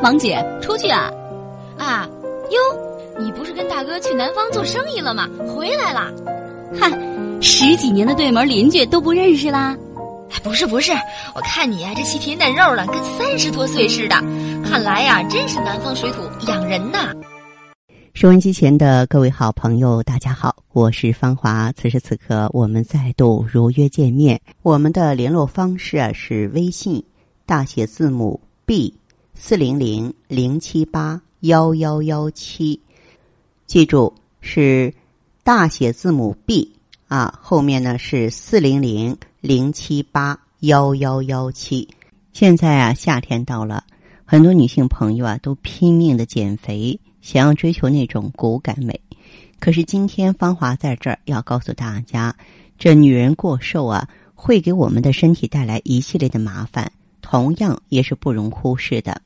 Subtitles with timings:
[0.00, 1.10] 王姐，出去啊！
[1.76, 2.08] 啊，
[2.50, 5.28] 哟，你不是跟大哥去南方做生意了吗？
[5.48, 6.12] 回来了？
[6.78, 6.88] 嗨，
[7.40, 9.76] 十几年的对门邻居都不认识啦？
[10.44, 10.92] 不是不是，
[11.34, 14.14] 我看你呀，这细皮嫩肉的，跟三十多岁似的。
[14.64, 17.12] 看来呀，真是南方水土养人呐。
[18.14, 21.72] 收音机前的各位好朋友，大家好，我是芳华。
[21.72, 24.40] 此时此刻，我们再度如约见面。
[24.62, 27.02] 我们的联络方式啊是微信
[27.44, 28.94] 大写字母 B
[29.40, 32.80] 四零零零七八幺幺幺七，
[33.68, 34.92] 记住是
[35.44, 36.72] 大写字母 B
[37.06, 41.88] 啊，后面呢是四零零零七八幺幺幺七。
[42.32, 43.84] 现在啊，夏天到了，
[44.24, 46.98] 很多女性朋友啊都拼命的减肥。
[47.20, 49.00] 想要追求那种骨感美，
[49.60, 52.34] 可是今天芳华在这儿要告诉大家，
[52.76, 56.90] 这女人过瘦啊，会给我们的身体带来一系列的麻烦，
[57.22, 59.22] 同样也是不容忽视的。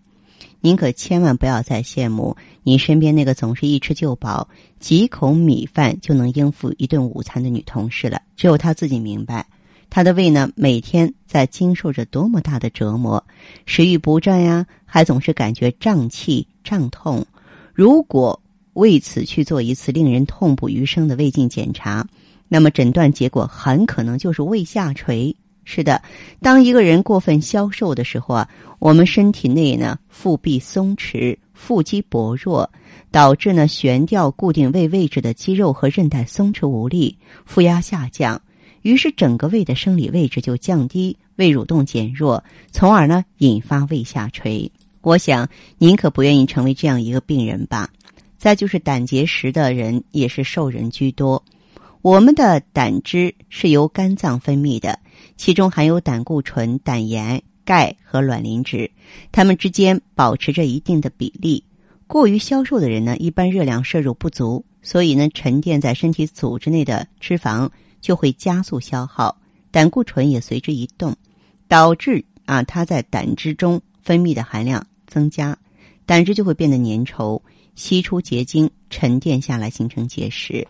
[0.65, 8.23] 您可千万不要再羡慕你身边那个总是一吃就饱、几口米饭就能应付一顿午餐的女同事了。
[8.37, 9.49] 只有她自己明白，
[9.91, 13.27] 她的胃呢每天在经受着多么大的折磨，
[13.67, 17.27] 食欲不振呀，还总是感觉胀气、胀痛。
[17.75, 18.41] 如果
[18.75, 22.07] 为此去做一次令人痛不欲生的胃镜检查，
[22.49, 25.35] 那么诊断结果很可能就是胃下垂。
[25.65, 26.03] 是的，
[26.41, 32.69] 当一个人过分消瘦的时候啊，我们身体内呢腹壁松弛、腹肌薄弱，
[33.11, 38.43] 导致呢悬吊固定胃位置的肌肉和韧带松弛无力，负压下降，
[38.83, 44.71] 于是整个胃的生理位置就降低，胃蠕动减弱，从而呢引发胃下垂。
[45.01, 47.89] 我想您可不愿意成为这样一个病人吧？
[48.37, 51.43] 再就是胆结石的人也是瘦人居多。
[52.03, 54.99] 我们的胆汁是由肝脏分泌的，
[55.37, 58.91] 其中含有胆固醇、胆盐、钙和卵磷脂，
[59.31, 61.63] 它们之间保持着一定的比例。
[62.09, 69.39] 过于消瘦的人呢，一般热量摄入不足，所以呢，沉淀在身体组织内的脂肪就会加速消耗，
[69.71, 71.15] 胆固醇也随之移动，
[71.69, 74.85] 导致啊，它在胆汁中分泌的含量。
[75.07, 75.57] 增加，
[76.05, 77.41] 胆汁就会变得粘稠，
[77.75, 80.67] 析出结晶，沉淀下来形成结石。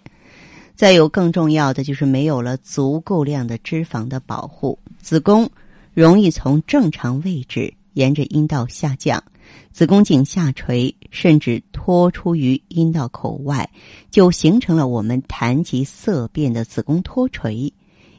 [0.75, 5.49] 再有更重要的就是没有了足够量的脂肪的保护，子宫
[5.95, 9.23] 容易从正常位置沿着阴道下降，
[9.71, 13.69] 子宫颈下垂，甚至脱出于阴道口外，
[14.11, 17.73] 就形成了我们谈及色变的子宫脱垂。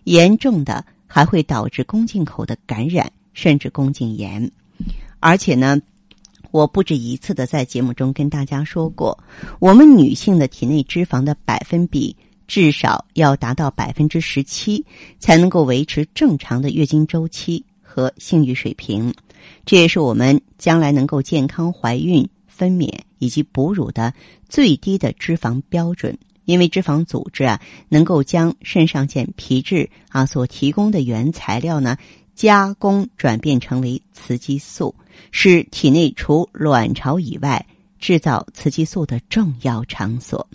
[0.06, 4.52] 严重的还会导致宫颈口的感染，甚至宫颈炎，
[5.20, 5.82] 而且呢。
[6.52, 9.18] 我不止一次的在节目中跟大家说过，
[9.58, 12.16] 我们女性的体内脂肪的百分比
[12.48, 14.86] 至少要达到百分之十七，
[15.20, 19.14] 才能够维持正常的月经周期和性欲水平。
[19.66, 24.14] 这也是我们将来能够健康怀孕、分娩以及哺乳的
[24.50, 26.18] 最低的脂肪标准。
[26.46, 31.98] 因为脂肪组织啊，能够将肾上腺皮质啊所提供的原材料呢。
[32.36, 34.96] 加工转变成为雌激素，
[35.30, 37.64] 是体内除卵巢以外
[38.00, 40.50] 制造雌激素的重要场所。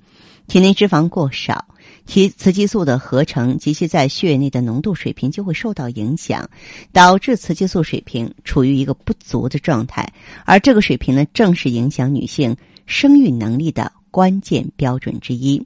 [0.49, 1.65] 体内脂肪过少，
[2.09, 6.49] 其雌激素的合成及其在血液内的浓度水平就会受到影响，
[6.91, 10.11] 导致雌激素水平处于一个不足的状态。
[10.47, 15.63] 而这个水平呢，正是影响女性生育能力的关键标准之一。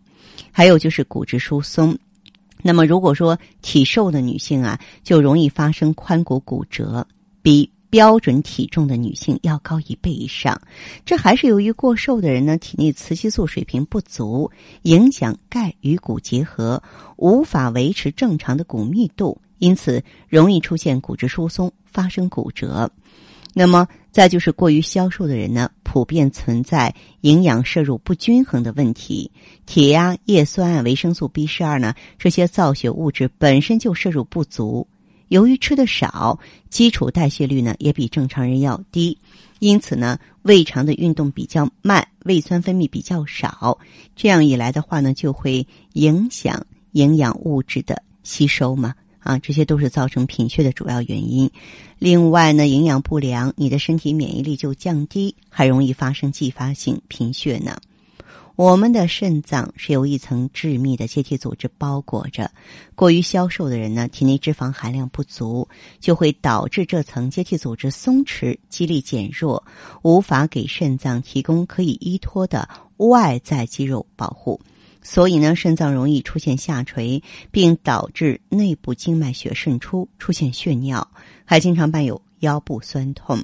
[0.50, 1.97] 还有就是骨质疏松。
[2.60, 7.06] 那么，如果说体瘦的女性啊，就容易发生髋骨骨折，
[7.41, 10.58] 比标准体重的女性要高一倍以上。
[11.04, 14.50] 这还是由于过瘦的人呢，体内雌激素水平不足，
[14.84, 16.82] 影响钙与骨结合，
[17.16, 22.91] 无法维持正常的骨密度，因此容易出现骨质疏松，发生骨折。
[23.53, 29.30] 那么，再就是过于消瘦的人呢，普遍存在营养摄入不均衡的问题。
[29.66, 34.88] 铁呀、叶酸、维生素 B 十二呢，这些造血物质本身就摄入不足。
[35.32, 36.38] 由于吃的少，
[36.69, 39.16] 基础代谢率呢也比正常人要低，
[39.60, 43.78] 因此呢，胃肠的运动比较慢，胃酸分泌比较少。
[44.15, 48.95] 这样一来的话呢，就会影响营养物质的吸收嘛。
[49.21, 51.51] 啊，这些都是造成贫血的主要原因。
[51.98, 57.78] 另外呢，营养不良，你的身体免疫力就降低，还容易发生继发性贫血呢。
[58.54, 62.51] 我们的肾脏是由一层致密的结缔组织包裹着，
[62.95, 65.66] 过于消瘦的人呢，体内脂肪含量不足，
[66.01, 69.65] 就会导致这层结缔组织松弛，肌力减弱，
[70.03, 72.69] 无法给肾脏提供可以依托的
[72.99, 74.60] 外在肌肉保护。
[75.01, 81.09] 所以呢，肾脏容易出现下垂，并导致内部静脉血渗出，出现血尿，
[81.45, 83.43] 还经常伴有腰部酸痛。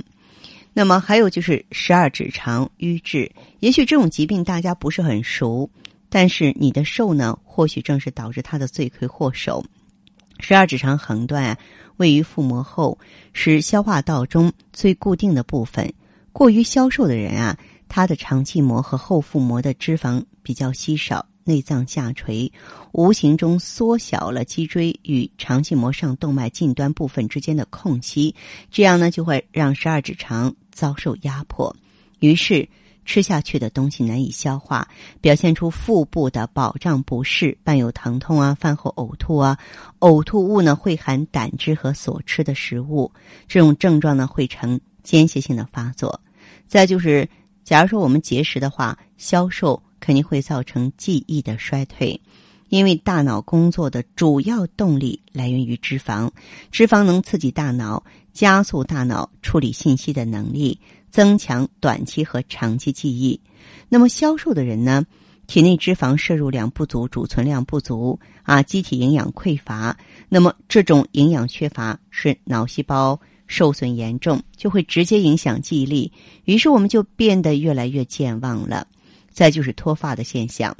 [0.78, 3.28] 那么还有就是十二指肠瘀滞，
[3.58, 5.68] 也许这种疾病大家不是很熟，
[6.08, 9.64] 但是你的瘦呢，或许正是导致它的罪魁祸首。
[10.38, 11.58] 十二指肠横断，
[11.96, 12.96] 位于腹膜后，
[13.32, 15.92] 是消化道中最固定的部分。
[16.32, 17.58] 过于消瘦的人啊，
[17.88, 22.52] 他的肠系膜和后腹膜的脂肪比较稀少，内脏下垂，
[22.92, 28.32] 无形中缩小了脊椎与肠系膜上动脉近端部分之间的空隙，
[28.70, 30.54] 这样呢，就会让十二指肠。
[30.78, 31.74] 遭受压迫，
[32.20, 32.68] 于是
[33.04, 34.86] 吃下去的东西难以消化，
[35.20, 39.58] 表现出腹部的饱胀不适，伴有疼痛啊，饭后呕吐啊，
[39.98, 43.10] 呕吐物呢会含胆汁和所吃的食物，
[43.48, 46.20] 这种症状呢会呈间歇性的发作。
[46.68, 47.28] 再就是，
[47.64, 52.20] 假如说我们节食的话，消瘦肯定会造成记忆的衰退。
[52.68, 56.30] 因为大脑工作的主要动力来源于脂肪，
[56.70, 58.04] 脂肪能刺激大脑，
[58.38, 60.78] 加速大脑处理信息的能力，
[61.10, 63.40] 增强短期和长期记忆。
[63.88, 65.04] 那么消瘦的人呢，
[65.48, 69.98] 体内脂肪摄入量不足，储存量不足啊，机体营养匮乏。
[70.28, 76.12] 那么这种营养缺乏是脑细胞受损严重，就会直接影响记忆力。
[76.44, 78.86] 于是我们就变得越来越健忘了。
[79.32, 80.76] 再就是脱发的现象。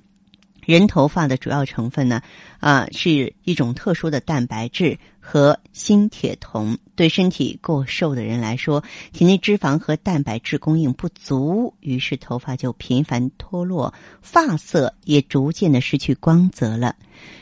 [0.69, 2.21] 人头发的主要成分呢，
[2.61, 6.77] 啊，是一种特殊的蛋白质和锌、铁、铜。
[6.95, 8.85] 对身体过瘦的人来说，
[9.15, 16.97] 体内脂肪和蛋白质供应不足，于是头发就频繁脱落，发色也逐渐的失去光泽了。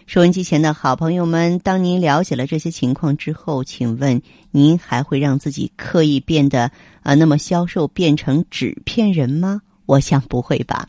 [0.06, 4.22] 收音机前的好朋友们，当您了解了这些情况之后，请问
[4.52, 6.70] 您还会让自己刻意变得
[7.02, 9.62] 啊那么消瘦，变成纸片人吗？
[9.86, 10.88] 我想不会吧。